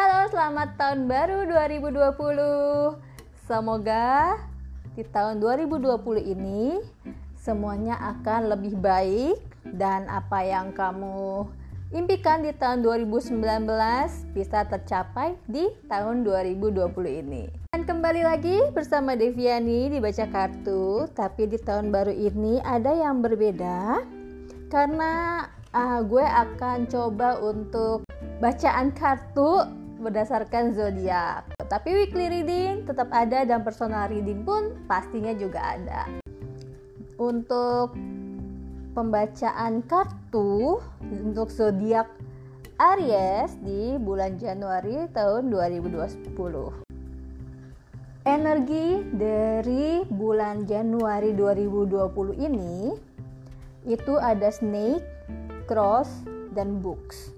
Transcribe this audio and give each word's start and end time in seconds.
Halo, 0.00 0.32
selamat 0.32 0.80
tahun 0.80 1.12
baru 1.12 1.44
2020. 1.44 2.96
Semoga 3.44 4.32
di 4.96 5.04
tahun 5.04 5.44
2020 5.44 6.24
ini 6.24 6.80
semuanya 7.36 8.00
akan 8.16 8.48
lebih 8.48 8.80
baik 8.80 9.36
dan 9.76 10.08
apa 10.08 10.40
yang 10.40 10.72
kamu 10.72 11.44
impikan 11.92 12.40
di 12.40 12.56
tahun 12.56 12.80
2019 12.80 13.44
bisa 14.32 14.64
tercapai 14.72 15.36
di 15.44 15.68
tahun 15.84 16.24
2020 16.24 17.20
ini. 17.20 17.52
Dan 17.76 17.84
kembali 17.84 18.24
lagi 18.24 18.72
bersama 18.72 19.12
Deviani 19.12 19.92
di 19.92 20.00
Baca 20.00 20.24
Kartu, 20.32 21.12
tapi 21.12 21.44
di 21.44 21.60
tahun 21.60 21.92
baru 21.92 22.16
ini 22.16 22.56
ada 22.64 22.96
yang 22.96 23.20
berbeda 23.20 24.00
karena 24.72 25.44
uh, 25.76 26.00
gue 26.08 26.24
akan 26.24 26.88
coba 26.88 27.36
untuk 27.44 28.08
bacaan 28.40 28.96
kartu 28.96 29.79
berdasarkan 30.00 30.72
zodiak. 30.72 31.44
Tapi 31.68 31.92
weekly 31.92 32.26
reading 32.32 32.88
tetap 32.88 33.12
ada 33.12 33.44
dan 33.44 33.62
personal 33.62 34.08
reading 34.08 34.42
pun 34.42 34.74
pastinya 34.88 35.30
juga 35.36 35.76
ada. 35.76 36.08
Untuk 37.20 37.94
pembacaan 38.96 39.84
kartu 39.86 40.80
untuk 41.04 41.52
zodiak 41.52 42.08
Aries 42.80 43.60
di 43.60 44.00
bulan 44.00 44.40
Januari 44.40 45.04
tahun 45.12 45.52
2020. 45.52 46.88
Energi 48.24 49.04
dari 49.16 50.00
bulan 50.08 50.64
Januari 50.64 51.36
2020 51.36 52.40
ini 52.40 52.92
itu 53.84 54.16
ada 54.16 54.48
snake, 54.48 55.04
cross, 55.68 56.24
dan 56.52 56.80
books. 56.80 57.32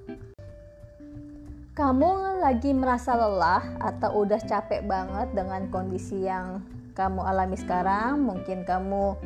Kamu 1.73 2.37
lagi 2.45 2.77
merasa 2.77 3.17
lelah 3.17 3.65
atau 3.81 4.29
udah 4.29 4.37
capek 4.45 4.85
banget 4.85 5.33
dengan 5.33 5.73
kondisi 5.73 6.29
yang 6.29 6.61
kamu 6.93 7.25
alami 7.25 7.57
sekarang? 7.57 8.29
Mungkin 8.29 8.69
kamu 8.69 9.17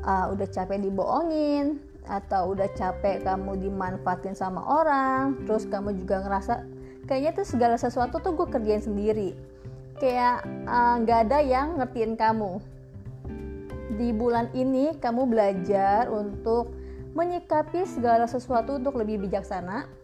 uh, 0.00 0.32
udah 0.32 0.48
capek 0.48 0.80
dibohongin 0.80 1.76
atau 2.08 2.56
udah 2.56 2.72
capek 2.72 3.20
kamu 3.20 3.60
dimanfaatin 3.60 4.32
sama 4.32 4.64
orang, 4.64 5.44
terus 5.44 5.68
kamu 5.68 5.92
juga 6.00 6.24
ngerasa 6.24 6.64
kayaknya 7.04 7.36
tuh 7.36 7.44
segala 7.44 7.76
sesuatu 7.76 8.16
tuh 8.24 8.32
gue 8.32 8.48
kerjain 8.48 8.80
sendiri. 8.80 9.36
Kayak 10.00 10.48
eh, 10.48 10.94
nggak 11.04 11.18
uh, 11.20 11.24
ada 11.28 11.38
yang 11.44 11.76
ngertiin 11.76 12.16
kamu. 12.16 12.64
Di 14.00 14.08
bulan 14.16 14.48
ini 14.56 14.96
kamu 14.96 15.28
belajar 15.28 16.08
untuk 16.08 16.72
menyikapi 17.12 17.84
segala 17.84 18.24
sesuatu 18.24 18.80
untuk 18.80 18.96
lebih 18.96 19.20
bijaksana. 19.28 20.00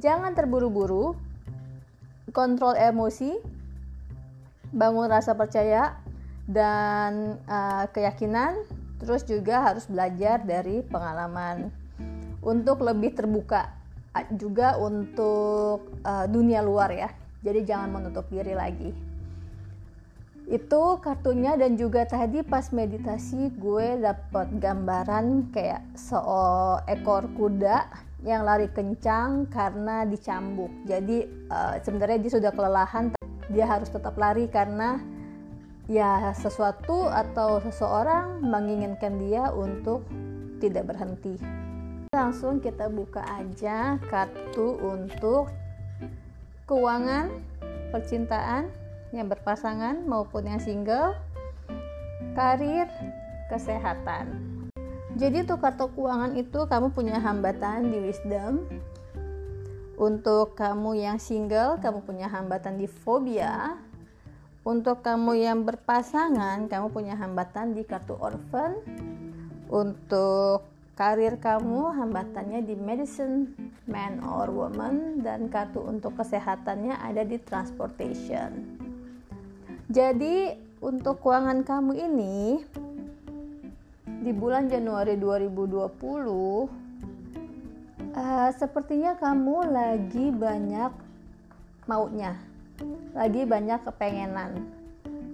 Jangan 0.00 0.32
terburu-buru 0.32 1.12
kontrol 2.30 2.74
emosi 2.78 3.36
bangun 4.70 5.10
rasa 5.10 5.34
percaya 5.34 5.98
dan 6.46 7.38
uh, 7.46 7.86
keyakinan 7.90 8.58
terus 9.02 9.26
juga 9.26 9.64
harus 9.64 9.86
belajar 9.86 10.42
dari 10.42 10.82
pengalaman. 10.86 11.70
Untuk 12.40 12.80
lebih 12.80 13.12
terbuka 13.12 13.68
juga 14.34 14.80
untuk 14.80 16.00
uh, 16.02 16.26
dunia 16.26 16.64
luar 16.64 16.90
ya. 16.92 17.10
Jadi 17.40 17.64
jangan 17.68 18.00
menutup 18.00 18.28
diri 18.32 18.56
lagi. 18.56 18.90
Itu 20.50 20.98
kartunya 20.98 21.54
dan 21.54 21.78
juga 21.78 22.02
tadi 22.08 22.42
pas 22.42 22.74
meditasi 22.74 23.54
gue 23.54 24.02
dapet 24.02 24.48
gambaran 24.58 25.54
kayak 25.54 25.84
seekor 25.94 27.30
kuda 27.38 27.86
yang 28.24 28.44
lari 28.44 28.68
kencang 28.68 29.48
karena 29.48 30.04
dicambuk 30.04 30.70
jadi 30.84 31.24
uh, 31.48 31.80
sebenarnya 31.80 32.18
dia 32.20 32.32
sudah 32.36 32.52
kelelahan 32.52 33.04
dia 33.48 33.66
harus 33.66 33.88
tetap 33.88 34.14
lari 34.20 34.46
karena 34.46 35.00
ya 35.90 36.30
sesuatu 36.36 37.10
atau 37.10 37.58
seseorang 37.64 38.44
menginginkan 38.44 39.18
dia 39.18 39.50
untuk 39.50 40.04
tidak 40.60 40.92
berhenti 40.92 41.40
langsung 42.10 42.58
kita 42.60 42.90
buka 42.90 43.24
aja 43.26 43.96
kartu 44.10 44.76
untuk 44.82 45.50
keuangan 46.70 47.30
percintaan 47.90 48.70
yang 49.10 49.26
berpasangan 49.26 50.06
maupun 50.06 50.46
yang 50.46 50.62
single, 50.62 51.18
karir, 52.38 52.86
kesehatan. 53.50 54.30
Jadi 55.20 55.44
untuk 55.44 55.60
kartu 55.60 55.84
keuangan 55.92 56.32
itu 56.32 56.64
kamu 56.64 56.96
punya 56.96 57.20
hambatan 57.20 57.92
di 57.92 58.08
wisdom. 58.08 58.64
Untuk 60.00 60.56
kamu 60.56 60.96
yang 60.96 61.20
single, 61.20 61.76
kamu 61.76 62.00
punya 62.08 62.24
hambatan 62.24 62.80
di 62.80 62.88
fobia. 62.88 63.76
Untuk 64.64 65.04
kamu 65.04 65.36
yang 65.44 65.68
berpasangan, 65.68 66.72
kamu 66.72 66.88
punya 66.88 67.20
hambatan 67.20 67.76
di 67.76 67.84
kartu 67.84 68.16
orphan. 68.16 68.80
Untuk 69.68 70.64
karir 70.96 71.36
kamu 71.36 72.00
hambatannya 72.00 72.64
di 72.64 72.80
medicine 72.80 73.52
man 73.84 74.24
or 74.24 74.48
woman 74.48 75.20
dan 75.20 75.52
kartu 75.52 75.84
untuk 75.84 76.16
kesehatannya 76.16 76.96
ada 76.96 77.28
di 77.28 77.36
transportation. 77.36 78.80
Jadi 79.92 80.56
untuk 80.80 81.20
keuangan 81.20 81.60
kamu 81.60 81.92
ini 82.08 82.64
di 84.20 84.36
bulan 84.36 84.68
Januari 84.68 85.16
2020 85.16 85.80
uh, 85.80 86.68
eh, 88.12 88.50
sepertinya 88.52 89.16
kamu 89.16 89.72
lagi 89.72 90.28
banyak 90.28 90.92
maunya, 91.88 92.36
lagi 93.16 93.48
banyak 93.48 93.80
kepengenan. 93.80 94.60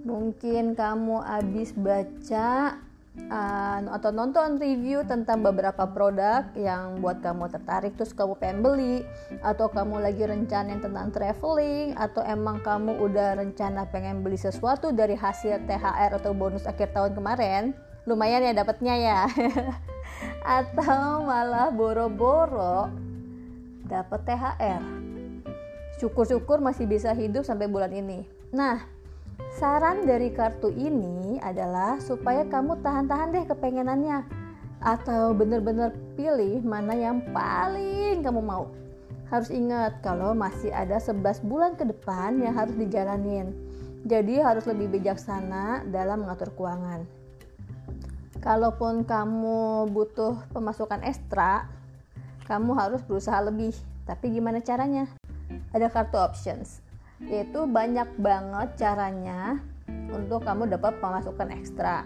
Mungkin 0.07 0.71
kamu 0.79 1.19
habis 1.19 1.75
baca 1.75 2.79
uh, 3.27 3.79
atau 3.91 4.09
nonton 4.15 4.55
review 4.55 5.03
tentang 5.03 5.43
beberapa 5.43 5.83
produk 5.91 6.47
yang 6.55 7.03
buat 7.03 7.19
kamu 7.19 7.51
tertarik 7.51 7.99
terus 7.99 8.15
kamu 8.15 8.39
pengen 8.39 8.63
beli 8.63 9.03
atau 9.43 9.67
kamu 9.67 9.99
lagi 9.99 10.23
rencana 10.23 10.79
tentang 10.79 11.11
traveling 11.11 11.91
atau 11.99 12.23
emang 12.23 12.63
kamu 12.63 12.95
udah 13.03 13.35
rencana 13.35 13.83
pengen 13.91 14.23
beli 14.23 14.39
sesuatu 14.39 14.95
dari 14.95 15.19
hasil 15.19 15.67
THR 15.67 16.23
atau 16.23 16.31
bonus 16.31 16.63
akhir 16.63 16.95
tahun 16.95 17.11
kemarin 17.19 17.75
lumayan 18.07 18.47
ya 18.47 18.53
dapatnya 18.55 18.95
ya 18.95 19.19
atau 20.59 21.27
malah 21.27 21.69
boro-boro 21.69 22.87
dapat 23.85 24.19
THR 24.23 24.83
syukur-syukur 25.99 26.63
masih 26.63 26.87
bisa 26.87 27.11
hidup 27.11 27.43
sampai 27.43 27.67
bulan 27.67 27.91
ini 27.91 28.23
nah 28.49 28.97
Saran 29.57 30.05
dari 30.05 30.33
kartu 30.33 30.73
ini 30.73 31.37
adalah 31.41 32.01
supaya 32.01 32.45
kamu 32.45 32.81
tahan-tahan 32.81 33.33
deh 33.33 33.45
kepengenannya 33.45 34.25
atau 34.81 35.33
bener-bener 35.33 35.93
pilih 36.13 36.61
mana 36.61 36.93
yang 36.93 37.25
paling 37.33 38.21
kamu 38.21 38.41
mau. 38.41 38.69
Harus 39.27 39.49
ingat 39.51 39.99
kalau 40.05 40.31
masih 40.37 40.71
ada 40.71 41.01
11 41.01 41.41
bulan 41.45 41.73
ke 41.73 41.83
depan 41.89 42.37
yang 42.39 42.53
harus 42.53 42.77
dijalanin. 42.77 43.51
Jadi 44.07 44.39
harus 44.39 44.63
lebih 44.69 44.93
bijaksana 44.93 45.83
dalam 45.89 46.23
mengatur 46.23 46.53
keuangan. 46.53 47.03
Kalaupun 48.39 49.03
kamu 49.03 49.89
butuh 49.91 50.37
pemasukan 50.53 51.03
ekstra, 51.03 51.67
kamu 52.45 52.71
harus 52.77 53.01
berusaha 53.03 53.37
lebih. 53.43 53.75
Tapi 54.07 54.31
gimana 54.31 54.63
caranya? 54.63 55.09
Ada 55.75 55.91
kartu 55.91 56.15
options 56.19 56.87
yaitu 57.25 57.65
banyak 57.65 58.05
banget 58.21 58.77
caranya 58.77 59.57
untuk 60.13 60.45
kamu 60.45 60.69
dapat 60.69 61.01
pemasukan 61.01 61.49
ekstra. 61.57 62.05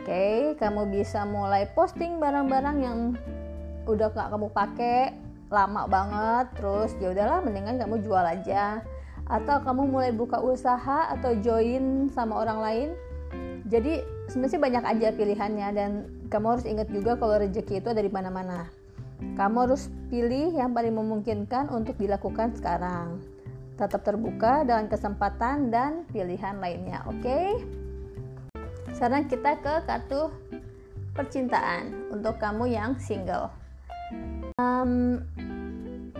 Oke, 0.00 0.56
kamu 0.56 0.88
bisa 0.88 1.28
mulai 1.28 1.68
posting 1.76 2.16
barang-barang 2.16 2.78
yang 2.80 2.98
udah 3.84 4.08
gak 4.16 4.32
kamu 4.32 4.48
pakai 4.48 5.12
lama 5.52 5.84
banget, 5.84 6.46
terus 6.56 6.96
ya 6.96 7.12
udahlah 7.12 7.44
mendingan 7.44 7.76
kamu 7.76 8.00
jual 8.00 8.24
aja. 8.24 8.80
Atau 9.28 9.62
kamu 9.62 9.92
mulai 9.92 10.10
buka 10.10 10.40
usaha 10.40 11.12
atau 11.12 11.36
join 11.38 12.08
sama 12.10 12.40
orang 12.40 12.58
lain. 12.64 12.88
Jadi 13.70 14.02
sebenarnya 14.26 14.60
banyak 14.60 14.84
aja 14.84 15.08
pilihannya 15.14 15.68
dan 15.78 15.90
kamu 16.26 16.58
harus 16.58 16.66
ingat 16.66 16.90
juga 16.90 17.14
kalau 17.14 17.38
rezeki 17.38 17.78
itu 17.78 17.88
ada 17.94 18.02
di 18.02 18.10
mana-mana. 18.10 18.66
Kamu 19.38 19.56
harus 19.70 19.86
pilih 20.10 20.50
yang 20.50 20.74
paling 20.74 20.96
memungkinkan 20.96 21.70
untuk 21.70 21.94
dilakukan 22.02 22.58
sekarang 22.58 23.22
tetap 23.80 24.04
terbuka 24.04 24.60
dengan 24.66 24.92
kesempatan 24.92 25.72
dan 25.72 26.04
pilihan 26.12 26.60
lainnya. 26.60 27.00
Oke, 27.08 27.24
okay? 27.24 27.48
sekarang 28.92 29.24
kita 29.24 29.56
ke 29.64 29.74
kartu 29.88 30.28
percintaan 31.16 32.12
untuk 32.12 32.36
kamu 32.36 32.68
yang 32.76 32.92
single. 33.00 33.48
Um, 34.60 35.24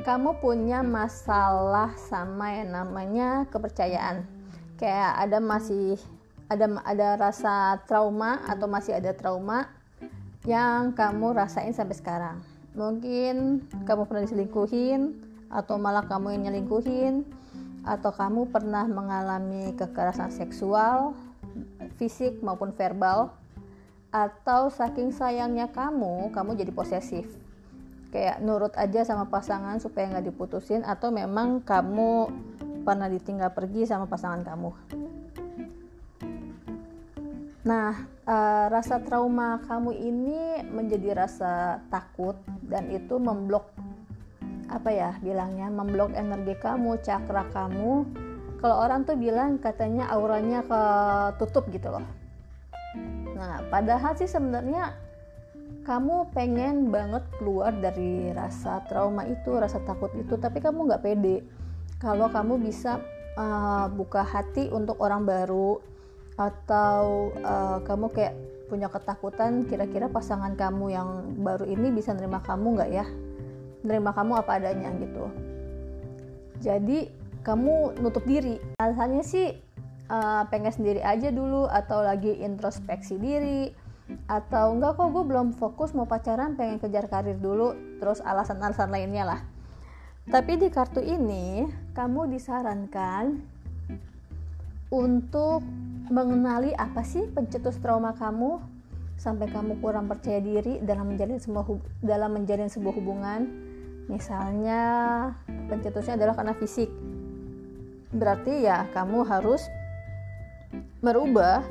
kamu 0.01 0.41
punya 0.41 0.81
masalah 0.81 1.93
sama 2.01 2.65
yang 2.65 2.73
namanya 2.73 3.45
kepercayaan. 3.53 4.25
Kayak 4.81 5.29
ada 5.29 5.39
masih 5.45 6.01
ada 6.51 6.67
ada 6.83 7.09
rasa 7.15 7.79
trauma 7.87 8.43
atau 8.51 8.67
masih 8.67 8.99
ada 8.99 9.15
trauma 9.15 9.71
yang 10.43 10.91
kamu 10.99 11.39
rasain 11.39 11.71
sampai 11.71 11.95
sekarang. 11.95 12.37
Mungkin 12.75 13.67
kamu 13.87 14.11
pernah 14.11 14.27
diselingkuhin 14.27 15.15
atau 15.47 15.79
malah 15.79 16.11
kamu 16.11 16.35
yang 16.35 16.51
nyelingkuhin 16.51 17.23
atau 17.87 18.11
kamu 18.13 18.51
pernah 18.51 18.85
mengalami 18.85 19.73
kekerasan 19.79 20.35
seksual, 20.35 21.17
fisik 21.97 22.43
maupun 22.45 22.77
verbal, 22.77 23.33
atau 24.11 24.69
saking 24.69 25.15
sayangnya 25.15 25.71
kamu, 25.71 26.35
kamu 26.35 26.61
jadi 26.61 26.73
posesif. 26.75 27.25
Kayak 28.11 28.43
nurut 28.43 28.75
aja 28.75 29.07
sama 29.07 29.31
pasangan 29.31 29.79
supaya 29.79 30.11
nggak 30.11 30.29
diputusin, 30.29 30.83
atau 30.83 31.09
memang 31.15 31.63
kamu 31.63 32.29
pernah 32.85 33.09
ditinggal 33.09 33.55
pergi 33.55 33.87
sama 33.89 34.11
pasangan 34.11 34.43
kamu. 34.45 34.71
Nah, 37.61 37.93
uh, 38.25 38.67
rasa 38.73 39.05
trauma 39.05 39.61
kamu 39.69 39.93
ini 39.93 40.65
menjadi 40.65 41.13
rasa 41.13 41.85
takut 41.93 42.41
dan 42.65 42.89
itu 42.89 43.21
memblok 43.21 43.69
apa 44.71 44.89
ya 44.89 45.11
bilangnya 45.21 45.69
memblok 45.69 46.17
energi 46.17 46.57
kamu, 46.57 46.97
cakra 47.05 47.45
kamu. 47.53 48.09
Kalau 48.65 48.77
orang 48.81 49.05
tuh 49.05 49.17
bilang 49.17 49.61
katanya 49.61 50.09
auranya 50.09 50.65
ketutup 50.65 51.69
gitu 51.69 51.93
loh. 51.93 52.07
Nah, 53.37 53.65
padahal 53.69 54.17
sih 54.17 54.29
sebenarnya 54.29 54.97
kamu 55.85 56.33
pengen 56.33 56.93
banget 56.93 57.25
keluar 57.41 57.73
dari 57.73 58.33
rasa 58.33 58.85
trauma 58.89 59.25
itu, 59.29 59.57
rasa 59.57 59.81
takut 59.85 60.13
itu, 60.17 60.37
tapi 60.37 60.61
kamu 60.61 60.89
nggak 60.93 61.03
pede. 61.05 61.45
Kalau 62.01 62.29
kamu 62.29 62.61
bisa 62.61 63.01
uh, 63.37 63.89
buka 63.89 64.25
hati 64.25 64.69
untuk 64.73 65.01
orang 65.01 65.25
baru, 65.25 65.81
atau 66.41 67.29
uh, 67.45 67.85
kamu 67.85 68.09
kayak 68.17 68.35
punya 68.73 68.89
ketakutan 68.89 69.69
kira-kira 69.69 70.09
pasangan 70.09 70.57
kamu 70.57 70.95
yang 70.95 71.09
baru 71.45 71.69
ini 71.69 71.93
bisa 71.93 72.17
nerima 72.17 72.41
kamu 72.41 72.81
nggak 72.81 72.91
ya? 72.97 73.05
Nerima 73.85 74.17
kamu 74.17 74.41
apa 74.41 74.57
adanya 74.57 74.89
gitu. 74.97 75.29
Jadi 76.65 77.13
kamu 77.45 78.01
nutup 78.01 78.25
diri. 78.25 78.57
Alasannya 78.81 79.21
sih 79.21 79.53
uh, 80.09 80.49
pengen 80.49 80.73
sendiri 80.73 81.05
aja 81.05 81.29
dulu 81.29 81.69
atau 81.69 82.01
lagi 82.01 82.41
introspeksi 82.41 83.21
diri. 83.21 83.69
Atau 84.27 84.75
enggak 84.75 84.97
kok 84.97 85.13
gue 85.13 85.25
belum 85.29 85.55
fokus 85.61 85.93
mau 85.93 86.09
pacaran 86.09 86.57
pengen 86.57 86.81
kejar 86.81 87.07
karir 87.07 87.37
dulu 87.37 87.77
terus 88.01 88.25
alasan-alasan 88.25 88.89
lainnya 88.89 89.25
lah. 89.29 89.41
Tapi 90.31 90.57
di 90.57 90.69
kartu 90.71 91.03
ini 91.03 91.67
kamu 91.91 92.31
disarankan 92.31 93.41
untuk 94.91 95.63
mengenali 96.11 96.75
apa 96.75 97.07
sih 97.07 97.25
pencetus 97.31 97.79
trauma 97.79 98.13
kamu 98.19 98.59
sampai 99.15 99.47
kamu 99.47 99.79
kurang 99.79 100.11
percaya 100.11 100.43
diri 100.43 100.83
dalam 100.83 101.15
menjalin 101.15 101.39
semua 101.39 101.63
dalam 102.03 102.35
menjalin 102.35 102.67
sebuah 102.67 102.95
hubungan? 102.99 103.41
Misalnya 104.11 104.83
pencetusnya 105.71 106.19
adalah 106.19 106.35
karena 106.35 106.55
fisik. 106.59 106.91
Berarti 108.11 108.67
ya 108.67 108.91
kamu 108.91 109.23
harus 109.23 109.71
merubah 110.99 111.63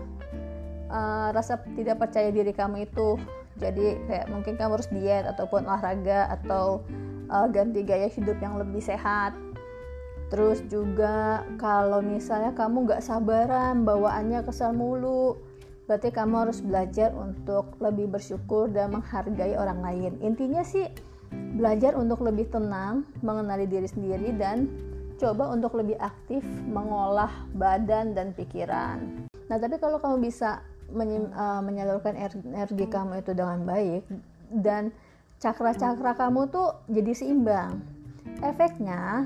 uh, 0.87 1.35
rasa 1.35 1.59
tidak 1.75 1.99
percaya 1.99 2.31
diri 2.31 2.55
kamu 2.55 2.87
itu. 2.87 3.19
Jadi 3.59 3.99
kayak 4.07 4.31
mungkin 4.31 4.55
kamu 4.55 4.79
harus 4.79 4.87
diet 4.87 5.27
ataupun 5.27 5.67
olahraga 5.67 6.31
atau 6.39 6.79
uh, 7.27 7.47
ganti 7.51 7.83
gaya 7.83 8.07
hidup 8.07 8.39
yang 8.39 8.55
lebih 8.55 8.79
sehat 8.79 9.35
terus 10.29 10.61
juga 10.69 11.43
kalau 11.57 12.05
misalnya 12.05 12.53
kamu 12.53 12.85
gak 12.85 13.01
sabaran 13.01 13.81
bawaannya 13.81 14.45
kesal 14.45 14.71
mulu 14.71 15.37
berarti 15.89 16.13
kamu 16.13 16.45
harus 16.45 16.61
belajar 16.61 17.09
untuk 17.17 17.73
lebih 17.81 18.13
bersyukur 18.13 18.69
dan 18.69 18.93
menghargai 18.93 19.57
orang 19.57 19.81
lain. 19.81 20.13
Intinya 20.21 20.61
sih 20.61 20.85
belajar 21.57 21.97
untuk 21.97 22.21
lebih 22.21 22.45
tenang 22.53 23.09
mengenali 23.25 23.65
diri 23.65 23.89
sendiri 23.89 24.29
dan 24.37 24.69
coba 25.17 25.49
untuk 25.49 25.73
lebih 25.73 25.97
aktif 25.97 26.45
mengolah 26.69 27.33
badan 27.57 28.13
dan 28.13 28.37
pikiran. 28.37 29.01
Nah 29.49 29.57
tapi 29.57 29.81
kalau 29.81 29.97
kamu 29.97 30.29
bisa 30.29 30.61
uh, 30.93 31.61
menyalurkan 31.65 32.13
energi 32.15 32.85
kamu 32.85 33.25
itu 33.25 33.33
dengan 33.33 33.65
baik 33.65 34.05
dan 34.53 34.93
cakra-cakra 35.41 36.13
kamu 36.13 36.53
tuh 36.53 36.85
jadi 36.85 37.17
seimbang. 37.17 37.81
Efeknya 38.45 39.25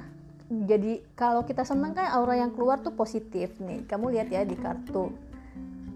jadi 0.53 1.01
kalau 1.17 1.41
kita 1.49 1.65
senang 1.65 1.97
kan 1.97 2.13
aura 2.13 2.37
yang 2.37 2.53
keluar 2.53 2.77
tuh 2.85 2.93
positif 2.93 3.57
nih. 3.57 3.89
Kamu 3.89 4.13
lihat 4.13 4.29
ya 4.29 4.45
di 4.45 4.53
kartu. 4.53 5.09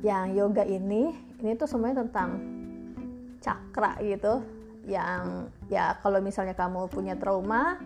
Yang 0.01 0.25
yoga 0.33 0.63
ini 0.65 1.13
ini 1.37 1.53
tuh 1.53 1.69
semuanya 1.69 2.01
tentang 2.01 2.41
cakra 3.37 4.01
gitu. 4.01 4.41
Yang 4.89 5.53
ya 5.69 5.93
kalau 6.01 6.17
misalnya 6.25 6.57
kamu 6.57 6.89
punya 6.89 7.13
trauma 7.13 7.77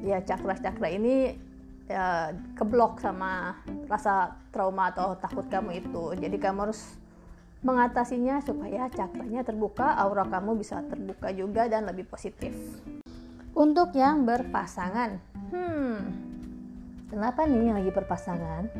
ya 0.00 0.24
cakra-cakra 0.24 0.88
ini 0.88 1.36
ya, 1.84 2.32
keblok 2.56 3.04
sama 3.04 3.60
rasa 3.84 4.32
trauma 4.48 4.88
atau 4.88 5.12
takut 5.20 5.44
kamu 5.52 5.84
itu. 5.84 6.16
Jadi 6.16 6.36
kamu 6.40 6.72
harus 6.72 6.96
mengatasinya 7.60 8.40
supaya 8.40 8.88
cakranya 8.88 9.44
terbuka 9.44 9.92
aura 9.98 10.24
kamu 10.24 10.56
bisa 10.56 10.80
terbuka 10.88 11.34
juga 11.34 11.66
dan 11.66 11.90
lebih 11.90 12.06
positif 12.06 12.54
untuk 13.58 13.90
yang 13.98 14.22
berpasangan. 14.22 15.18
Hmm. 15.50 16.14
Kenapa 17.10 17.42
nih 17.42 17.74
yang 17.74 17.76
lagi 17.82 17.90
berpasangan? 17.90 18.70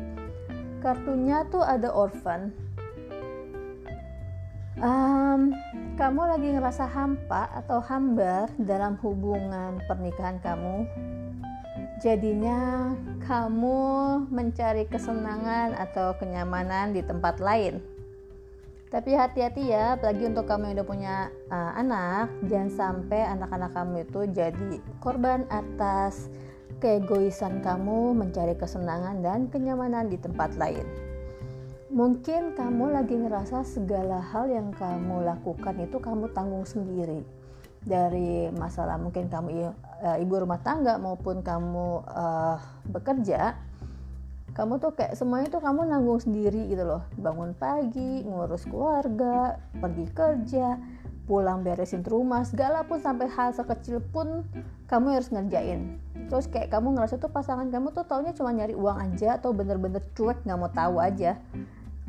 Kartunya 0.79 1.43
tuh 1.51 1.59
ada 1.59 1.91
orphan. 1.91 2.55
Um, 4.79 5.51
kamu 5.99 6.21
lagi 6.23 6.47
ngerasa 6.55 6.87
hampa 6.87 7.51
atau 7.51 7.83
hambar 7.83 8.47
dalam 8.55 8.95
hubungan 9.03 9.83
pernikahan 9.91 10.39
kamu? 10.39 10.87
Jadinya 11.99 12.95
kamu 13.27 13.81
mencari 14.31 14.87
kesenangan 14.87 15.75
atau 15.75 16.15
kenyamanan 16.15 16.95
di 16.95 17.03
tempat 17.03 17.43
lain 17.43 17.98
tapi 18.89 19.13
hati-hati 19.13 19.69
ya, 19.69 19.93
apalagi 19.93 20.25
untuk 20.25 20.49
kamu 20.49 20.73
yang 20.73 20.75
udah 20.81 20.87
punya 20.89 21.15
uh, 21.53 21.77
anak, 21.77 22.33
jangan 22.49 22.71
sampai 22.73 23.21
anak-anak 23.21 23.71
kamu 23.77 23.95
itu 24.01 24.21
jadi 24.33 24.71
korban 24.97 25.45
atas 25.53 26.33
keegoisan 26.81 27.61
kamu 27.61 28.17
mencari 28.17 28.57
kesenangan 28.57 29.21
dan 29.21 29.45
kenyamanan 29.53 30.09
di 30.09 30.17
tempat 30.17 30.57
lain. 30.57 30.89
Mungkin 31.93 32.57
kamu 32.57 32.93
lagi 32.97 33.13
ngerasa 33.13 33.61
segala 33.61 34.25
hal 34.25 34.49
yang 34.49 34.73
kamu 34.73 35.21
lakukan 35.21 35.77
itu 35.85 36.01
kamu 36.01 36.33
tanggung 36.33 36.65
sendiri. 36.65 37.21
Dari 37.85 38.49
masalah 38.57 38.97
mungkin 38.97 39.29
kamu 39.29 39.69
uh, 40.01 40.17
ibu 40.17 40.33
rumah 40.33 40.65
tangga 40.65 40.97
maupun 40.97 41.45
kamu 41.45 42.01
uh, 42.09 42.57
bekerja, 42.89 43.53
kamu 44.53 44.81
tuh 44.81 44.91
kayak 44.97 45.13
semuanya 45.15 45.47
tuh 45.53 45.61
kamu 45.61 45.87
nanggung 45.87 46.21
sendiri 46.21 46.69
gitu 46.69 46.83
loh. 46.83 47.03
Bangun 47.15 47.53
pagi, 47.55 48.25
ngurus 48.25 48.65
keluarga, 48.65 49.57
pergi 49.77 50.05
kerja, 50.11 50.67
pulang 51.29 51.61
beresin 51.61 52.01
rumah, 52.01 52.41
segala 52.41 52.81
pun 52.89 52.97
sampai 52.97 53.29
hal 53.29 53.53
sekecil 53.53 54.01
pun 54.01 54.41
kamu 54.89 55.21
harus 55.21 55.29
ngerjain. 55.29 56.01
Terus 56.29 56.49
kayak 56.49 56.73
kamu 56.73 56.97
ngerasa 56.97 57.21
tuh 57.21 57.29
pasangan 57.29 57.69
kamu 57.69 57.93
tuh 57.93 58.05
taunya 58.09 58.33
cuma 58.33 58.49
nyari 58.49 58.73
uang 58.73 58.97
aja 58.97 59.37
atau 59.37 59.53
bener-bener 59.53 60.01
cuek 60.17 60.41
nggak 60.41 60.57
mau 60.57 60.73
tahu 60.73 60.97
aja. 60.97 61.37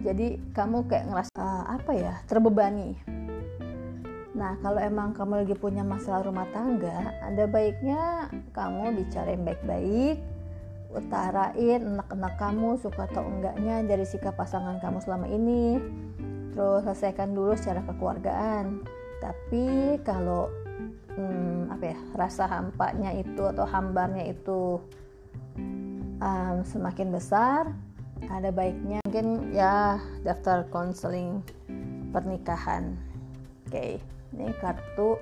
Jadi 0.01 0.41
kamu 0.57 0.89
kayak 0.89 1.13
ngerasa 1.13 1.33
uh, 1.37 1.65
apa 1.77 1.93
ya 1.93 2.13
terbebani. 2.25 2.97
Nah 4.33 4.57
kalau 4.65 4.81
emang 4.81 5.13
kamu 5.13 5.45
lagi 5.45 5.53
punya 5.53 5.85
masalah 5.85 6.25
rumah 6.25 6.49
tangga 6.57 7.13
ada 7.21 7.45
baiknya 7.45 8.33
kamu 8.57 8.97
bicara 8.97 9.37
yang 9.37 9.45
baik-baik 9.45 10.17
utarain 10.91 11.81
enak-enak 11.81 12.35
kamu 12.39 12.75
suka 12.83 13.07
atau 13.07 13.23
enggaknya 13.23 13.87
dari 13.87 14.03
sikap 14.03 14.35
pasangan 14.35 14.83
kamu 14.83 14.99
selama 15.03 15.27
ini. 15.31 15.79
Terus 16.51 16.83
selesaikan 16.83 17.31
dulu 17.31 17.55
secara 17.55 17.87
kekeluargaan. 17.87 18.83
Tapi 19.23 19.97
kalau 20.03 20.51
hmm, 21.15 21.71
apa 21.71 21.95
ya 21.95 21.99
rasa 22.17 22.49
hampanya 22.51 23.15
itu 23.15 23.43
atau 23.47 23.65
hambarnya 23.69 24.27
itu 24.27 24.81
um, 26.21 26.57
semakin 26.65 27.09
besar 27.15 27.71
ada 28.29 28.53
baiknya 28.53 29.01
mungkin 29.09 29.55
ya 29.57 29.97
daftar 30.27 30.69
konseling 30.69 31.41
pernikahan. 32.13 32.99
Oke 33.71 33.71
okay. 33.71 33.93
ini 34.37 34.53
kartu 34.59 35.17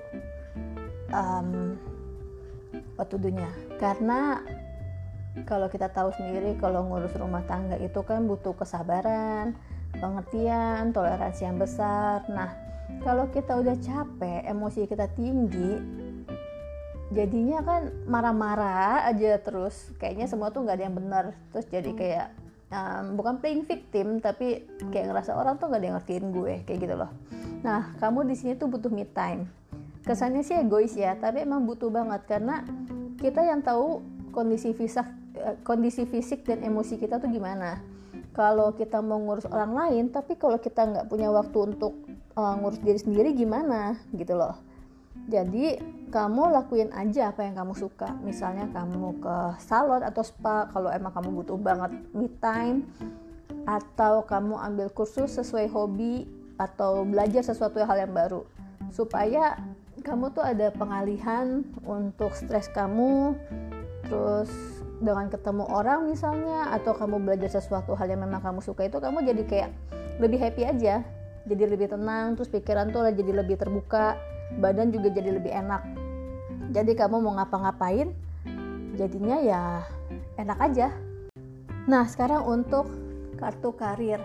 um, 1.13 1.77
petunjuknya 2.99 3.47
karena 3.79 4.43
kalau 5.45 5.67
kita 5.71 5.91
tahu 5.91 6.11
sendiri 6.15 6.57
kalau 6.59 6.87
ngurus 6.87 7.15
rumah 7.15 7.43
tangga 7.45 7.77
itu 7.79 8.01
kan 8.03 8.25
butuh 8.25 8.55
kesabaran 8.57 9.55
pengertian 9.97 10.93
toleransi 10.93 11.41
yang 11.45 11.57
besar. 11.57 12.25
Nah 12.29 12.53
kalau 13.01 13.29
kita 13.29 13.57
udah 13.57 13.75
capek 13.79 14.45
emosi 14.45 14.85
kita 14.85 15.09
tinggi 15.13 15.79
jadinya 17.09 17.65
kan 17.65 17.81
marah-marah 18.05 19.09
aja 19.09 19.41
terus. 19.41 19.93
Kayaknya 19.97 20.29
semua 20.29 20.53
tuh 20.53 20.65
nggak 20.65 20.77
ada 20.77 20.85
yang 20.85 20.97
benar. 20.97 21.25
Terus 21.53 21.65
jadi 21.69 21.91
kayak 21.93 22.27
um, 22.69 23.17
bukan 23.17 23.41
playing 23.41 23.65
victim 23.65 24.21
tapi 24.21 24.69
kayak 24.93 25.09
ngerasa 25.09 25.33
orang 25.33 25.57
tuh 25.57 25.69
nggak 25.69 25.79
ada 25.81 25.87
yang 25.89 25.97
ngertiin 25.97 26.25
gue 26.29 26.53
kayak 26.69 26.79
gitu 26.85 26.95
loh. 26.97 27.11
Nah 27.65 27.93
kamu 27.97 28.29
di 28.29 28.35
sini 28.37 28.53
tuh 28.53 28.69
butuh 28.69 28.93
me 28.93 29.05
time. 29.09 29.49
Kesannya 30.05 30.41
sih 30.41 30.57
egois 30.57 30.93
ya 30.93 31.17
tapi 31.17 31.41
emang 31.43 31.65
butuh 31.65 31.89
banget. 31.89 32.25
Karena 32.29 32.61
kita 33.19 33.43
yang 33.43 33.65
tahu 33.65 34.01
kondisi 34.39 34.71
fisik 34.71 35.03
eh, 35.35 35.59
kondisi 35.67 36.07
fisik 36.07 36.47
dan 36.47 36.63
emosi 36.63 36.95
kita 36.95 37.19
tuh 37.19 37.27
gimana? 37.27 37.83
Kalau 38.31 38.71
kita 38.71 39.03
mau 39.03 39.19
ngurus 39.19 39.51
orang 39.51 39.75
lain 39.75 40.03
tapi 40.15 40.39
kalau 40.39 40.55
kita 40.55 40.87
nggak 40.87 41.11
punya 41.11 41.27
waktu 41.27 41.75
untuk 41.75 42.07
uh, 42.39 42.55
ngurus 42.55 42.79
diri 42.79 42.95
sendiri 42.95 43.35
gimana? 43.35 43.99
Gitu 44.15 44.31
loh. 44.31 44.55
Jadi 45.27 45.75
kamu 46.07 46.55
lakuin 46.55 46.89
aja 46.95 47.35
apa 47.35 47.43
yang 47.43 47.59
kamu 47.59 47.75
suka. 47.75 48.15
Misalnya 48.23 48.71
kamu 48.71 49.19
ke 49.19 49.37
salon 49.59 50.01
atau 50.07 50.23
spa 50.23 50.71
kalau 50.71 50.87
emang 50.87 51.11
kamu 51.11 51.43
butuh 51.43 51.59
banget 51.59 51.91
me 52.15 52.31
time 52.39 52.87
atau 53.67 54.23
kamu 54.23 54.55
ambil 54.55 54.87
kursus 54.89 55.35
sesuai 55.35 55.67
hobi 55.67 56.25
atau 56.55 57.03
belajar 57.03 57.43
sesuatu 57.43 57.83
hal 57.83 58.07
yang 58.07 58.13
baru. 58.15 58.47
Supaya 58.89 59.59
kamu 60.01 60.31
tuh 60.31 60.41
ada 60.41 60.71
pengalihan 60.71 61.61
untuk 61.83 62.31
stres 62.33 62.71
kamu 62.71 63.35
terus 64.09 64.51
dengan 64.99 65.31
ketemu 65.31 65.63
orang 65.69 66.11
misalnya 66.11 66.75
atau 66.75 66.91
kamu 66.91 67.23
belajar 67.23 67.47
sesuatu 67.47 67.95
hal 67.95 68.11
yang 68.11 68.19
memang 68.25 68.43
kamu 68.43 68.59
suka 68.59 68.89
itu 68.89 68.99
kamu 68.99 69.23
jadi 69.23 69.43
kayak 69.47 69.69
lebih 70.19 70.39
happy 70.41 70.63
aja. 70.67 71.05
Jadi 71.47 71.63
lebih 71.65 71.87
tenang 71.89 72.35
terus 72.35 72.51
pikiran 72.51 72.91
tuh 72.91 73.07
jadi 73.09 73.31
lebih 73.31 73.55
terbuka 73.55 74.19
badan 74.59 74.91
juga 74.91 75.07
jadi 75.09 75.39
lebih 75.39 75.49
enak. 75.49 75.81
Jadi 76.75 76.93
kamu 76.93 77.23
mau 77.23 77.33
ngapa-ngapain 77.39 78.11
jadinya 78.99 79.39
ya 79.39 79.63
enak 80.35 80.59
aja. 80.59 80.91
Nah 81.87 82.05
sekarang 82.05 82.43
untuk 82.45 82.91
kartu 83.39 83.71
karir. 83.73 84.19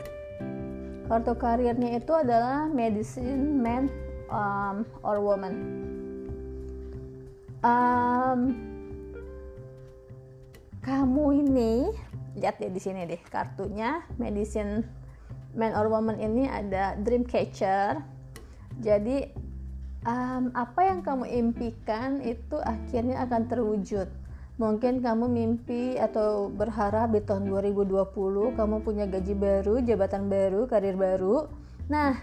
Kartu 1.06 1.32
karirnya 1.38 1.96
itu 1.96 2.12
adalah 2.12 2.66
medicine 2.66 3.62
man 3.62 3.88
um, 4.28 4.82
or 5.06 5.22
woman. 5.22 5.54
Um, 7.64 8.73
kamu 10.84 11.48
ini 11.48 11.88
lihat 12.36 12.60
ya 12.60 12.68
di 12.68 12.80
sini 12.80 13.08
deh 13.08 13.20
kartunya 13.32 14.04
medicine 14.20 14.84
man 15.56 15.72
or 15.72 15.88
woman 15.88 16.20
ini 16.20 16.44
ada 16.44 16.94
dream 17.00 17.24
catcher 17.24 18.04
jadi 18.78 19.32
um, 20.04 20.52
apa 20.52 20.80
yang 20.84 21.00
kamu 21.00 21.24
impikan 21.30 22.20
itu 22.20 22.60
akhirnya 22.60 23.24
akan 23.24 23.48
terwujud 23.48 24.08
Mungkin 24.54 25.02
kamu 25.02 25.26
mimpi 25.26 25.98
atau 25.98 26.46
berharap 26.46 27.10
di 27.10 27.18
tahun 27.26 27.50
2020 27.50 28.54
kamu 28.54 28.76
punya 28.86 29.02
gaji 29.10 29.34
baru, 29.34 29.82
jabatan 29.82 30.30
baru, 30.30 30.70
karir 30.70 30.94
baru. 30.94 31.50
Nah, 31.90 32.14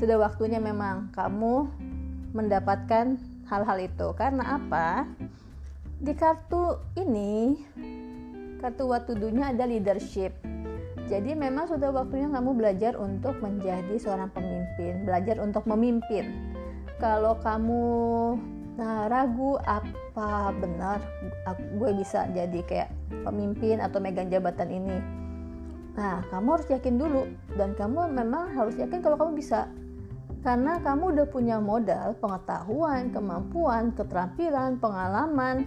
sudah 0.00 0.16
waktunya 0.16 0.56
memang 0.56 1.12
kamu 1.12 1.68
mendapatkan 2.32 3.20
hal-hal 3.52 3.78
itu. 3.84 4.08
Karena 4.16 4.56
apa? 4.56 5.04
Di 5.96 6.12
kartu 6.12 6.76
ini, 7.00 7.56
kartu 8.60 8.84
watudunya 8.84 9.52
ada 9.52 9.64
leadership. 9.64 10.36
Jadi 11.06 11.32
memang 11.38 11.70
sudah 11.70 11.94
waktunya 11.94 12.26
kamu 12.28 12.50
belajar 12.58 12.98
untuk 12.98 13.38
menjadi 13.38 13.94
seorang 13.96 14.28
pemimpin, 14.34 15.06
belajar 15.06 15.38
untuk 15.38 15.62
memimpin. 15.64 16.52
Kalau 16.98 17.38
kamu 17.40 17.84
nah, 18.76 19.08
ragu 19.08 19.56
apa 19.64 20.52
benar 20.52 21.00
gue 21.80 21.90
bisa 21.96 22.28
jadi 22.30 22.60
kayak 22.68 22.90
pemimpin 23.24 23.80
atau 23.80 23.98
megang 23.98 24.28
jabatan 24.28 24.68
ini 24.68 24.98
nah 25.96 26.20
kamu 26.28 26.60
harus 26.60 26.68
yakin 26.68 27.00
dulu 27.00 27.24
dan 27.56 27.72
kamu 27.72 28.12
memang 28.12 28.52
harus 28.52 28.76
yakin 28.76 29.00
kalau 29.00 29.16
kamu 29.16 29.40
bisa 29.40 29.64
karena 30.44 30.76
kamu 30.84 31.16
udah 31.16 31.26
punya 31.32 31.56
modal 31.56 32.12
pengetahuan 32.20 33.08
kemampuan 33.08 33.96
keterampilan 33.96 34.76
pengalaman 34.76 35.64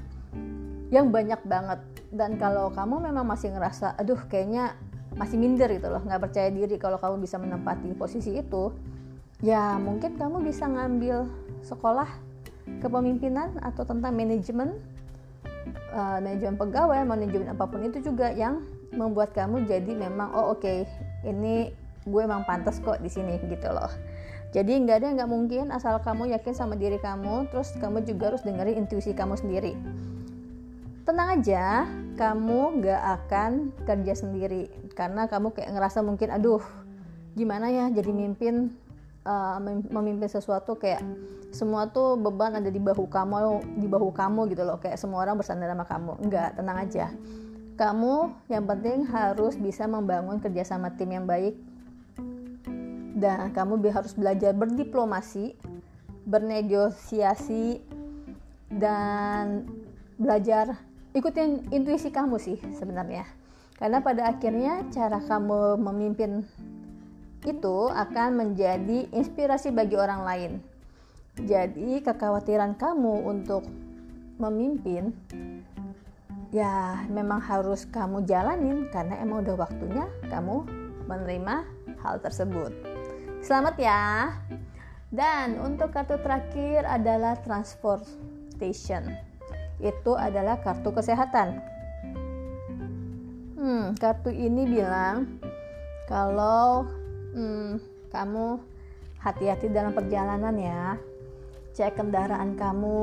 yang 0.90 1.14
banyak 1.14 1.42
banget. 1.46 1.80
Dan 2.10 2.42
kalau 2.42 2.74
kamu 2.74 3.10
memang 3.10 3.26
masih 3.26 3.54
ngerasa 3.54 3.94
aduh 3.98 4.18
kayaknya 4.26 4.74
masih 5.18 5.42
minder 5.42 5.68
gitu 5.74 5.90
loh 5.90 6.00
nggak 6.00 6.22
percaya 6.30 6.48
diri 6.54 6.78
kalau 6.78 7.02
kamu 7.02 7.26
bisa 7.26 7.42
menempati 7.42 7.92
posisi 7.98 8.38
itu 8.38 8.70
ya 9.42 9.80
mungkin 9.82 10.20
kamu 10.20 10.44
bisa 10.46 10.70
ngambil 10.70 11.26
sekolah 11.66 12.08
kepemimpinan 12.84 13.58
atau 13.60 13.84
tentang 13.84 14.14
manajemen 14.14 14.78
uh, 15.92 16.22
manajemen 16.22 16.56
pegawai 16.56 17.02
manajemen 17.04 17.50
apa 17.50 17.66
pun 17.66 17.82
itu 17.84 18.00
juga 18.00 18.30
yang 18.32 18.62
membuat 18.94 19.34
kamu 19.34 19.66
jadi 19.66 19.92
memang 19.98 20.32
oh 20.32 20.54
oke 20.54 20.62
okay, 20.62 20.86
ini 21.26 21.74
gue 22.06 22.22
emang 22.24 22.46
pantas 22.46 22.80
kok 22.80 22.98
di 23.04 23.12
sini 23.12 23.38
gitu 23.38 23.70
loh. 23.70 23.92
Jadi 24.50 24.82
nggak 24.82 24.98
ada 24.98 25.06
yang 25.14 25.16
nggak 25.22 25.30
mungkin 25.30 25.66
asal 25.70 26.02
kamu 26.02 26.34
yakin 26.34 26.58
sama 26.58 26.74
diri 26.74 26.98
kamu 26.98 27.54
terus 27.54 27.70
kamu 27.78 28.02
juga 28.02 28.34
harus 28.34 28.42
dengerin 28.42 28.82
intuisi 28.82 29.14
kamu 29.14 29.38
sendiri 29.38 29.78
tenang 31.10 31.42
aja 31.42 31.90
kamu 32.22 32.86
nggak 32.86 33.02
akan 33.18 33.74
kerja 33.82 34.14
sendiri. 34.14 34.70
Karena 34.94 35.26
kamu 35.26 35.58
kayak 35.58 35.74
ngerasa 35.74 36.06
mungkin 36.06 36.30
aduh 36.30 36.62
gimana 37.34 37.74
ya 37.74 37.90
jadi 37.90 38.14
mimpin 38.14 38.70
uh, 39.26 39.58
memimpin 39.90 40.30
sesuatu 40.30 40.78
kayak 40.78 41.02
semua 41.50 41.90
tuh 41.90 42.14
beban 42.14 42.54
ada 42.62 42.70
di 42.70 42.78
bahu 42.78 43.10
kamu 43.10 43.66
di 43.82 43.90
bahu 43.90 44.14
kamu 44.14 44.54
gitu 44.54 44.62
loh. 44.62 44.78
Kayak 44.78 45.02
semua 45.02 45.26
orang 45.26 45.42
bersandar 45.42 45.74
sama 45.74 45.90
kamu. 45.90 46.12
Enggak 46.22 46.54
tenang 46.54 46.78
aja. 46.78 47.10
Kamu 47.74 48.46
yang 48.52 48.70
penting 48.70 49.10
harus 49.10 49.58
bisa 49.58 49.90
membangun 49.90 50.38
kerjasama 50.38 50.94
tim 50.94 51.10
yang 51.10 51.26
baik. 51.26 51.58
Dan 53.18 53.50
kamu 53.58 53.82
harus 53.90 54.14
belajar 54.14 54.54
berdiplomasi 54.54 55.58
bernegosiasi 56.30 57.82
dan 58.70 59.66
belajar 60.20 60.78
ikutin 61.20 61.76
intuisi 61.76 62.10
kamu 62.10 62.40
sih 62.40 62.58
sebenarnya 62.80 63.28
karena 63.80 64.04
pada 64.04 64.32
akhirnya 64.32 64.88
cara 64.92 65.20
kamu 65.24 65.80
memimpin 65.80 66.44
itu 67.48 67.78
akan 67.88 68.30
menjadi 68.36 69.08
inspirasi 69.16 69.72
bagi 69.72 69.96
orang 69.96 70.22
lain. 70.28 70.52
Jadi, 71.40 72.04
kekhawatiran 72.04 72.76
kamu 72.76 73.24
untuk 73.24 73.64
memimpin 74.36 75.16
ya 76.52 77.06
memang 77.08 77.40
harus 77.40 77.86
kamu 77.88 78.26
jalanin 78.26 78.90
karena 78.90 79.22
emang 79.22 79.48
udah 79.48 79.56
waktunya 79.56 80.10
kamu 80.28 80.68
menerima 81.08 81.64
hal 82.04 82.20
tersebut. 82.20 82.76
Selamat 83.40 83.76
ya. 83.80 84.36
Dan 85.10 85.58
untuk 85.64 85.96
kartu 85.96 86.20
terakhir 86.20 86.84
adalah 86.86 87.40
transportation. 87.42 89.29
Itu 89.80 90.20
adalah 90.20 90.60
kartu 90.60 90.92
kesehatan. 90.92 91.60
Hmm, 93.60 93.96
kartu 93.96 94.32
ini 94.32 94.68
bilang 94.68 95.40
kalau 96.08 96.88
hmm, 97.36 97.80
kamu 98.12 98.60
hati-hati 99.20 99.72
dalam 99.72 99.92
perjalanan 99.96 100.56
ya. 100.56 100.96
Cek 101.76 101.96
kendaraan 101.96 102.60
kamu 102.60 103.00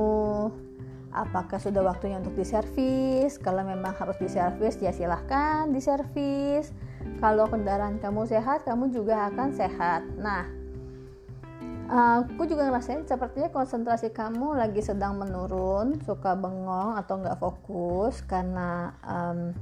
apakah 1.17 1.57
sudah 1.57 1.81
waktunya 1.81 2.21
untuk 2.21 2.37
diservis. 2.37 3.41
Kalau 3.41 3.65
memang 3.65 3.97
harus 3.97 4.21
diservis 4.21 4.77
ya 4.81 4.93
silahkan 4.93 5.73
diservis. 5.73 6.73
Kalau 7.23 7.49
kendaraan 7.49 7.97
kamu 8.03 8.29
sehat 8.29 8.69
kamu 8.69 8.93
juga 8.93 9.33
akan 9.33 9.55
sehat. 9.57 10.05
Nah 10.21 10.66
aku 11.87 12.51
juga 12.51 12.67
ngerasain 12.67 13.07
sepertinya 13.07 13.51
konsentrasi 13.55 14.11
kamu 14.11 14.59
lagi 14.59 14.83
sedang 14.83 15.23
menurun 15.23 16.03
suka 16.03 16.35
bengong 16.35 16.99
atau 16.99 17.23
nggak 17.23 17.39
fokus 17.39 18.23
karena 18.27 18.91
um, 19.07 19.55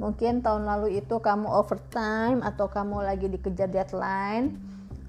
mungkin 0.00 0.42
tahun 0.42 0.66
lalu 0.66 0.98
itu 0.98 1.22
kamu 1.22 1.46
overtime 1.46 2.42
atau 2.42 2.66
kamu 2.66 3.06
lagi 3.06 3.30
dikejar 3.30 3.70
deadline 3.70 4.58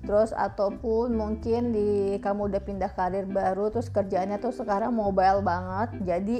terus 0.04 0.36
ataupun 0.36 1.16
mungkin 1.16 1.72
di 1.72 2.20
kamu 2.20 2.52
udah 2.52 2.62
pindah 2.62 2.92
karir 2.92 3.24
baru 3.24 3.72
terus 3.72 3.88
kerjaannya 3.88 4.36
tuh 4.44 4.52
sekarang 4.52 4.92
mobile 4.92 5.40
banget. 5.40 5.90
Jadi 6.04 6.38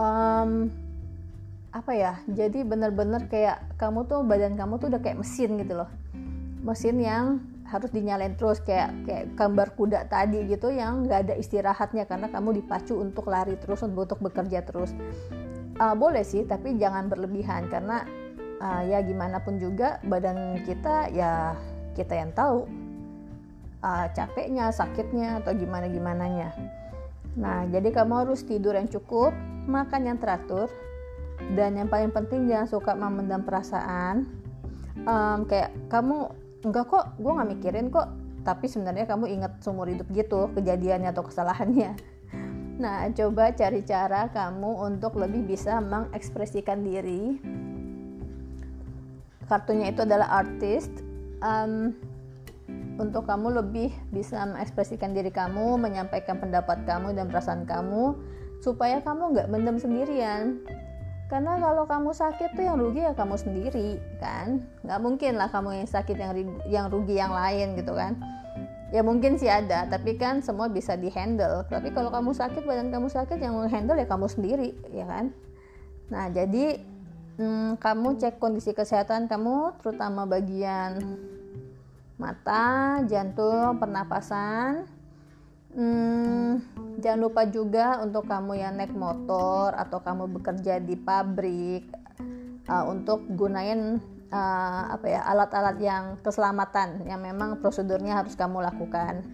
um, 0.00 0.72
apa 1.72 1.92
ya 1.92 2.12
jadi 2.28 2.64
bener-bener 2.64 3.28
kayak 3.28 3.76
kamu 3.76 4.08
tuh 4.08 4.24
badan 4.24 4.56
kamu 4.56 4.80
tuh 4.80 4.88
udah 4.88 5.00
kayak 5.04 5.20
mesin 5.20 5.60
gitu 5.60 5.84
loh. 5.84 5.90
Mesin 6.64 6.96
yang 6.96 7.44
harus 7.72 7.88
dinyalain 7.88 8.36
terus 8.36 8.60
kayak 8.60 8.92
kayak 9.08 9.24
gambar 9.32 9.72
kuda 9.72 10.12
tadi 10.12 10.44
gitu 10.44 10.68
yang 10.68 11.08
nggak 11.08 11.28
ada 11.28 11.34
istirahatnya 11.40 12.04
karena 12.04 12.28
kamu 12.28 12.60
dipacu 12.60 13.00
untuk 13.00 13.32
lari 13.32 13.56
terus 13.56 13.80
untuk 13.80 14.20
bekerja 14.20 14.60
terus. 14.60 14.92
Uh, 15.80 15.96
boleh 15.96 16.20
sih 16.20 16.44
tapi 16.44 16.76
jangan 16.76 17.08
berlebihan 17.08 17.72
karena 17.72 18.04
uh, 18.60 18.84
ya 18.84 19.00
gimana 19.00 19.40
pun 19.40 19.56
juga 19.56 19.96
badan 20.04 20.60
kita 20.68 21.08
ya 21.16 21.56
kita 21.96 22.12
yang 22.12 22.30
tahu 22.36 22.68
uh, 23.80 24.06
capeknya 24.12 24.68
sakitnya 24.68 25.40
atau 25.40 25.56
gimana 25.56 25.88
gimananya 25.88 26.52
nah 27.32 27.64
jadi 27.64 27.88
kamu 27.88 28.28
harus 28.28 28.44
tidur 28.44 28.76
yang 28.76 28.84
cukup 28.92 29.32
makan 29.64 30.12
yang 30.12 30.20
teratur 30.20 30.68
dan 31.50 31.74
yang 31.74 31.90
paling 31.90 32.14
penting 32.14 32.46
jangan 32.46 32.68
suka 32.70 32.92
memendam 32.94 33.42
perasaan. 33.42 34.30
Um, 35.02 35.48
kayak 35.50 35.74
kamu 35.90 36.30
enggak 36.62 36.86
kok 36.88 37.04
gue 37.18 37.32
nggak 37.32 37.50
mikirin 37.58 37.90
kok 37.90 38.08
tapi 38.42 38.66
sebenarnya 38.66 39.06
kamu 39.06 39.26
ingat 39.38 39.62
seumur 39.62 39.86
hidup 39.86 40.06
gitu 40.10 40.50
kejadiannya 40.54 41.14
atau 41.14 41.22
kesalahannya 41.26 41.94
Nah, 42.82 43.06
coba 43.14 43.54
cari 43.54 43.86
cara 43.86 44.26
kamu 44.32 44.90
untuk 44.90 45.14
lebih 45.20 45.46
bisa 45.46 45.78
mengekspresikan 45.78 46.82
diri. 46.82 47.38
Kartunya 49.46 49.94
itu 49.94 50.02
adalah 50.02 50.42
artist. 50.42 50.90
Um, 51.44 51.94
untuk 52.98 53.28
kamu 53.30 53.62
lebih 53.62 53.94
bisa 54.10 54.42
mengekspresikan 54.50 55.14
diri 55.14 55.30
kamu, 55.30 55.78
menyampaikan 55.78 56.42
pendapat 56.42 56.82
kamu 56.82 57.14
dan 57.14 57.30
perasaan 57.30 57.68
kamu, 57.70 58.18
supaya 58.58 58.98
kamu 58.98 59.36
nggak 59.36 59.48
mendem 59.52 59.76
sendirian. 59.78 60.58
Karena 61.32 61.56
kalau 61.56 61.88
kamu 61.88 62.12
sakit 62.12 62.52
tuh 62.52 62.60
yang 62.60 62.76
rugi 62.76 63.08
ya 63.08 63.16
kamu 63.16 63.40
sendiri, 63.40 63.96
kan? 64.20 64.60
Nggak 64.84 65.00
mungkin 65.00 65.32
lah 65.40 65.48
kamu 65.48 65.80
yang 65.80 65.88
sakit 65.88 66.16
yang 66.20 66.32
yang 66.68 66.86
rugi 66.92 67.16
yang 67.16 67.32
lain 67.32 67.72
gitu 67.72 67.96
kan. 67.96 68.20
Ya 68.92 69.00
mungkin 69.00 69.40
sih 69.40 69.48
ada 69.48 69.88
tapi 69.88 70.20
kan 70.20 70.44
semua 70.44 70.68
bisa 70.68 70.92
dihandle. 70.92 71.64
Tapi 71.72 71.88
kalau 71.96 72.12
kamu 72.12 72.36
sakit 72.36 72.68
badan 72.68 72.92
kamu 72.92 73.08
sakit 73.08 73.40
yang 73.40 73.56
menghandle 73.56 73.96
ya 73.96 74.04
kamu 74.04 74.28
sendiri 74.28 74.76
ya 74.92 75.08
kan? 75.08 75.32
Nah 76.12 76.28
jadi 76.28 76.84
hmm, 77.40 77.80
kamu 77.80 78.20
cek 78.20 78.36
kondisi 78.36 78.76
kesehatan 78.76 79.24
kamu 79.24 79.80
terutama 79.80 80.28
bagian 80.28 81.00
mata 82.20 83.00
jantung 83.08 83.80
pernapasan 83.80 84.84
hmm, 85.76 86.50
jangan 87.00 87.20
lupa 87.20 87.42
juga 87.48 88.00
untuk 88.00 88.28
kamu 88.28 88.52
yang 88.60 88.78
naik 88.78 88.94
motor 88.94 89.74
atau 89.74 89.98
kamu 90.00 90.28
bekerja 90.40 90.78
di 90.78 90.94
pabrik 90.94 91.88
uh, 92.68 92.84
untuk 92.88 93.24
gunain 93.34 93.98
uh, 94.32 94.82
apa 94.94 95.06
ya 95.06 95.20
alat-alat 95.28 95.76
yang 95.78 96.04
keselamatan 96.24 97.04
yang 97.04 97.20
memang 97.20 97.60
prosedurnya 97.60 98.24
harus 98.24 98.38
kamu 98.38 98.64
lakukan. 98.64 99.26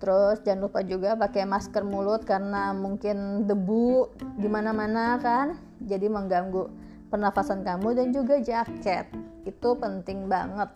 Terus 0.00 0.44
jangan 0.44 0.68
lupa 0.68 0.84
juga 0.84 1.16
pakai 1.16 1.48
masker 1.48 1.80
mulut 1.80 2.28
karena 2.28 2.76
mungkin 2.76 3.48
debu 3.48 4.12
di 4.36 4.48
mana-mana 4.52 5.16
kan, 5.16 5.56
jadi 5.80 6.12
mengganggu 6.12 6.68
pernafasan 7.08 7.64
kamu 7.64 7.94
dan 7.96 8.06
juga 8.12 8.36
jaket 8.42 9.08
itu 9.48 9.68
penting 9.80 10.28
banget 10.28 10.68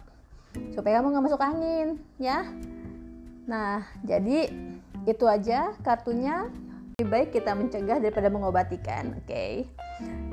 supaya 0.73 1.01
kamu 1.01 1.13
nggak 1.13 1.25
masuk 1.29 1.43
angin 1.45 2.01
ya. 2.17 2.47
Nah 3.49 3.89
jadi 4.05 4.53
itu 5.09 5.25
aja 5.25 5.73
kartunya 5.81 6.53
lebih 6.99 7.15
baik 7.15 7.31
kita 7.31 7.55
mencegah 7.55 8.03
daripada 8.03 8.27
mengobatikan, 8.27 9.15
oke? 9.15 9.31
Okay? 9.31 9.71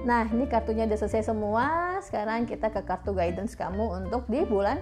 Nah, 0.02 0.26
ini 0.26 0.50
kartunya 0.50 0.90
udah 0.90 0.98
selesai 0.98 1.30
semua. 1.30 1.98
Sekarang 2.02 2.50
kita 2.50 2.74
ke 2.74 2.82
kartu 2.82 3.14
guidance 3.14 3.54
kamu 3.54 4.02
untuk 4.02 4.26
di 4.26 4.42
bulan 4.50 4.82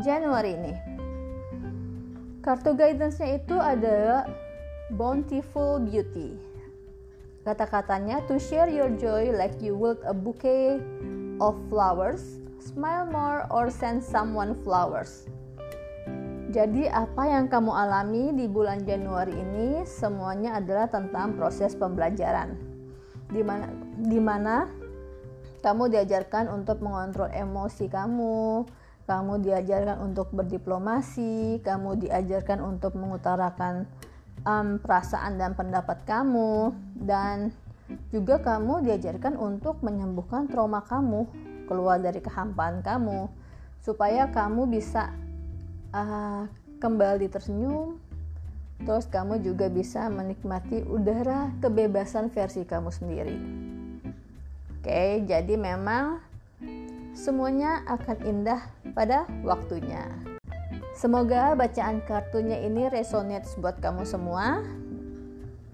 Januari 0.00 0.56
ini. 0.56 0.72
Kartu 2.40 2.72
guidance-nya 2.72 3.44
itu 3.44 3.60
ada 3.60 4.24
Bountiful 4.96 5.84
Beauty. 5.84 6.40
Kata-katanya 7.44 8.24
to 8.24 8.40
share 8.40 8.72
your 8.72 8.88
joy 8.96 9.28
like 9.28 9.60
you 9.60 9.76
would 9.76 10.00
a 10.08 10.16
bouquet 10.16 10.80
of 11.44 11.60
flowers, 11.68 12.40
smile 12.56 13.04
more 13.04 13.44
or 13.52 13.68
send 13.68 14.00
someone 14.00 14.56
flowers. 14.64 15.28
Jadi 16.58 16.90
apa 16.90 17.22
yang 17.22 17.46
kamu 17.46 17.70
alami 17.70 18.34
di 18.34 18.50
bulan 18.50 18.82
Januari 18.82 19.30
ini 19.30 19.86
semuanya 19.86 20.58
adalah 20.58 20.90
tentang 20.90 21.38
proses 21.38 21.78
pembelajaran. 21.78 22.58
Di 23.30 23.46
mana 23.46 23.70
di 23.94 24.18
mana 24.18 24.66
kamu 25.62 25.86
diajarkan 25.86 26.50
untuk 26.50 26.82
mengontrol 26.82 27.30
emosi 27.30 27.86
kamu, 27.86 28.66
kamu 29.06 29.38
diajarkan 29.38 30.02
untuk 30.02 30.34
berdiplomasi, 30.34 31.62
kamu 31.62 31.94
diajarkan 32.02 32.58
untuk 32.58 32.98
mengutarakan 32.98 33.86
um, 34.42 34.82
perasaan 34.82 35.38
dan 35.38 35.54
pendapat 35.54 36.02
kamu 36.10 36.74
dan 36.98 37.54
juga 38.10 38.42
kamu 38.42 38.82
diajarkan 38.82 39.38
untuk 39.38 39.78
menyembuhkan 39.86 40.50
trauma 40.50 40.82
kamu, 40.82 41.22
keluar 41.70 42.02
dari 42.02 42.18
kehampaan 42.18 42.82
kamu 42.82 43.30
supaya 43.78 44.26
kamu 44.34 44.66
bisa 44.66 45.14
uh, 45.92 46.44
kembali 46.78 47.26
tersenyum. 47.30 47.98
Terus 48.78 49.10
kamu 49.10 49.42
juga 49.42 49.66
bisa 49.66 50.06
menikmati 50.06 50.86
udara 50.86 51.50
kebebasan 51.58 52.30
versi 52.30 52.62
kamu 52.62 52.94
sendiri. 52.94 53.36
Oke 54.78 55.26
jadi 55.26 55.54
memang 55.58 56.22
semuanya 57.10 57.82
akan 57.90 58.16
indah 58.22 58.62
pada 58.94 59.26
waktunya. 59.42 60.06
Semoga 60.94 61.58
bacaan 61.58 62.02
kartunya 62.06 62.62
ini 62.62 62.86
resonate 62.86 63.50
buat 63.58 63.82
kamu 63.82 64.06
semua 64.06 64.62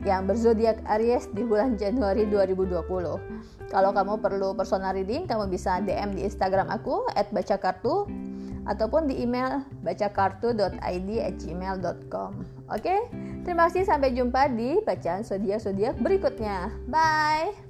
yang 0.05 0.29
berzodiak 0.29 0.85
Aries 0.85 1.29
di 1.33 1.44
bulan 1.44 1.81
Januari 1.81 2.29
2020. 2.29 2.85
Kalau 3.72 3.90
kamu 3.96 4.20
perlu 4.20 4.53
personal 4.53 4.92
reading, 4.92 5.24
kamu 5.24 5.48
bisa 5.48 5.81
DM 5.81 6.12
di 6.12 6.29
Instagram 6.29 6.68
aku 6.68 7.09
@bacakartu 7.33 8.05
ataupun 8.64 9.07
di 9.09 9.22
email 9.22 9.61
bacakartu.id@gmail.com. 9.85 12.33
Oke, 12.68 12.96
terima 13.44 13.62
kasih 13.68 13.85
sampai 13.85 14.14
jumpa 14.16 14.48
di 14.53 14.81
bacaan 14.85 15.24
zodiak 15.24 15.61
zodiak 15.61 15.96
berikutnya. 16.00 16.70
Bye. 16.88 17.63